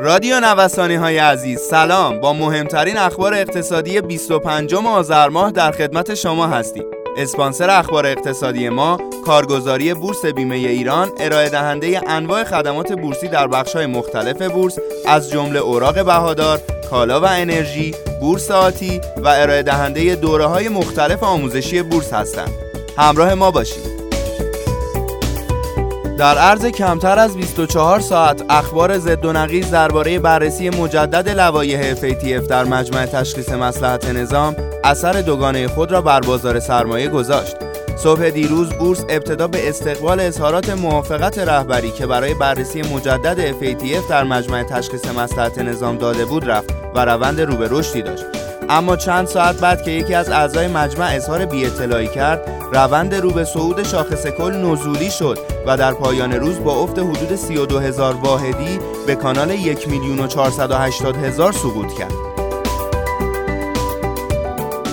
[0.00, 6.46] رادیو نوسانی های عزیز سلام با مهمترین اخبار اقتصادی 25 آذر ماه در خدمت شما
[6.46, 6.84] هستیم
[7.16, 13.86] اسپانسر اخبار اقتصادی ما کارگزاری بورس بیمه ایران ارائه دهنده انواع خدمات بورسی در بخش‌های
[13.86, 16.60] مختلف بورس از جمله اوراق بهادار،
[16.90, 22.50] کالا و انرژی، بورس آتی و ارائه دهنده دوره های مختلف آموزشی بورس هستند.
[22.98, 23.95] همراه ما باشید.
[26.18, 32.48] در عرض کمتر از 24 ساعت اخبار ضد و نقیض درباره بررسی مجدد لوایح FATF
[32.48, 37.56] در مجمع تشخیص مسلحت نظام اثر دوگانه خود را بر بازار سرمایه گذاشت.
[37.96, 44.24] صبح دیروز بورس ابتدا به استقبال اظهارات موافقت رهبری که برای بررسی مجدد FATF در
[44.24, 48.35] مجمع تشخیص مسلحت نظام داده بود رفت و روند رو به رشدی داشت.
[48.68, 51.70] اما چند ساعت بعد که یکی از اعضای مجمع اظهار بی
[52.14, 52.40] کرد
[52.72, 57.36] روند رو به صعود شاخص کل نزولی شد و در پایان روز با افت حدود
[57.36, 62.12] 32 هزار واحدی به کانال 1 میلیون و 480 هزار سقوط کرد.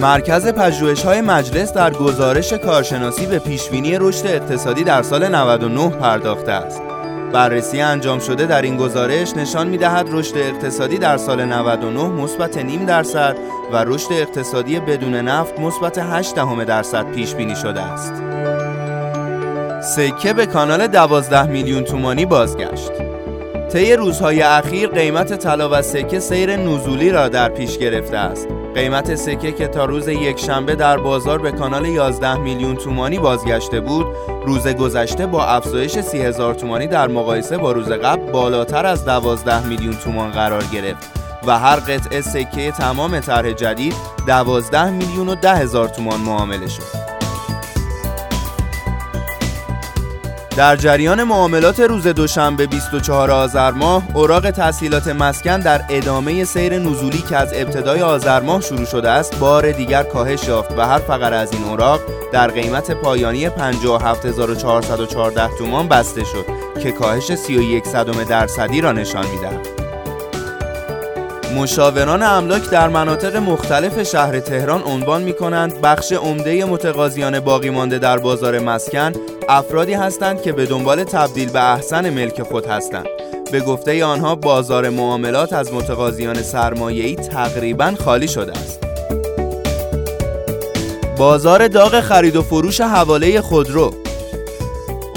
[0.00, 6.52] مرکز پژوهش های مجلس در گزارش کارشناسی به پیشبینی رشد اقتصادی در سال 99 پرداخته
[6.52, 6.82] است.
[7.32, 12.58] بررسی انجام شده در این گزارش نشان می دهد رشد اقتصادی در سال 99 مثبت
[12.58, 13.36] نیم درصد
[13.72, 18.12] و رشد اقتصادی بدون نفت مثبت 8 دهم درصد پیش بینی شده است.
[19.82, 22.90] سکه به کانال 12 میلیون تومانی بازگشت.
[23.72, 28.57] طی روزهای اخیر قیمت طلا و سکه سیر نزولی را در پیش گرفته است.
[28.78, 33.80] قیمت سکه که تا روز یک شنبه در بازار به کانال 11 میلیون تومانی بازگشته
[33.80, 34.06] بود
[34.46, 39.66] روز گذشته با افزایش 30 هزار تومانی در مقایسه با روز قبل بالاتر از 12
[39.66, 41.10] میلیون تومان قرار گرفت
[41.46, 43.94] و هر قطعه سکه تمام طرح جدید
[44.26, 47.17] 12 میلیون و 10 هزار تومان معامله شد.
[50.58, 57.18] در جریان معاملات روز دوشنبه 24 آذر ماه اوراق تسهیلات مسکن در ادامه سیر نزولی
[57.18, 61.36] که از ابتدای آذر ماه شروع شده است بار دیگر کاهش یافت و هر فقره
[61.36, 62.00] از این اوراق
[62.32, 66.46] در قیمت پایانی 57414 تومان بسته شد
[66.82, 69.77] که کاهش 31 صدم درصدی را نشان می‌دهد.
[71.56, 77.98] مشاوران املاک در مناطق مختلف شهر تهران عنوان می کنند بخش عمده متقاضیان باقی مانده
[77.98, 79.12] در بازار مسکن
[79.48, 83.06] افرادی هستند که به دنبال تبدیل به احسن ملک خود هستند.
[83.52, 88.80] به گفته آنها بازار معاملات از متقاضیان سرمایه‌ای تقریبا خالی شده است.
[91.16, 94.07] بازار داغ خرید و فروش حواله خودرو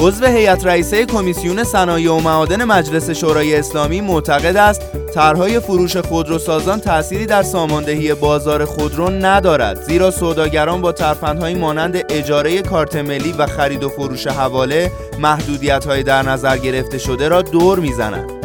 [0.01, 4.81] عضو هیئت رئیسه کمیسیون صنایع و معادن مجلس شورای اسلامی معتقد است
[5.13, 12.61] طرحهای فروش خودروسازان تأثیری در ساماندهی بازار خودرو ندارد زیرا سوداگران با ترفندهایی مانند اجاره
[12.61, 18.40] کارت ملی و خرید و فروش حواله محدودیت‌های در نظر گرفته شده را دور می‌زنند.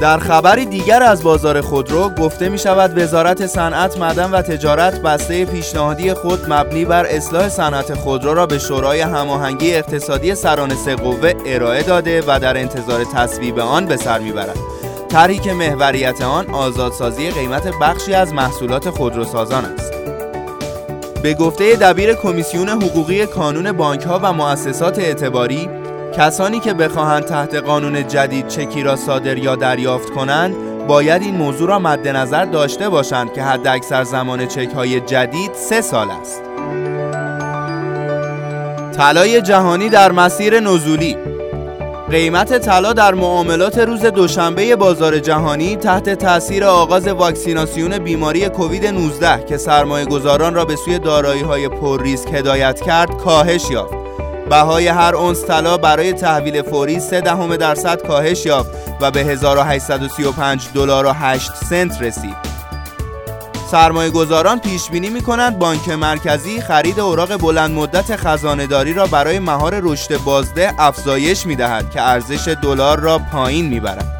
[0.00, 5.44] در خبری دیگر از بازار خودرو گفته می شود وزارت صنعت معدن و تجارت بسته
[5.44, 11.32] پیشنهادی خود مبنی بر اصلاح صنعت خودرو را به شورای هماهنگی اقتصادی سران سه قوه
[11.46, 14.56] ارائه داده و در انتظار تصویب آن به سر می‌برد.
[15.08, 19.92] طرحی که محوریت آن آزادسازی قیمت بخشی از محصولات خودروسازان است.
[21.22, 25.79] به گفته دبیر کمیسیون حقوقی کانون بانک ها و مؤسسات اعتباری
[26.16, 31.68] کسانی که بخواهند تحت قانون جدید چکی را صادر یا دریافت کنند باید این موضوع
[31.68, 36.42] را مد نظر داشته باشند که حد اکثر زمان چک های جدید سه سال است
[38.96, 41.16] طلای جهانی در مسیر نزولی
[42.10, 49.44] قیمت طلا در معاملات روز دوشنبه بازار جهانی تحت تاثیر آغاز واکسیناسیون بیماری کووید 19
[49.44, 54.09] که سرمایه گذاران را به سوی دارایی های پر ریسک هدایت کرد کاهش یافت.
[54.50, 60.68] بهای هر اونس طلا برای تحویل فوری 3 دهم درصد کاهش یافت و به 1835
[60.74, 62.36] دلار و 8 سنت رسید.
[63.70, 69.38] سرمایه گذاران پیش بینی می کنند بانک مرکزی خرید اوراق بلند مدت خزانه را برای
[69.38, 74.19] مهار رشد بازده افزایش می دهد که ارزش دلار را پایین می برد.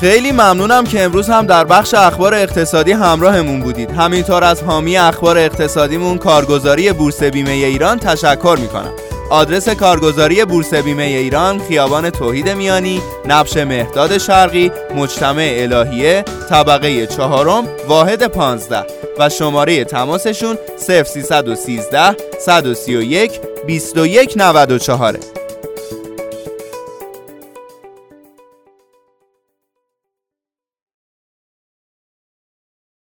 [0.00, 3.90] خیلی ممنونم که امروز هم در بخش اخبار اقتصادی همراهمون بودید.
[3.90, 8.92] همینطور از حامی اخبار اقتصادیمون کارگزاری بورس بیمه ایران تشکر می‌کنم.
[9.30, 17.64] آدرس کارگزاری بورس بیمه ایران خیابان توحید میانی نبش مهداد شرقی مجتمع الهیه طبقه چهارم
[17.88, 18.84] واحد 15
[19.18, 25.39] و شماره تماسشون 0313 131 2194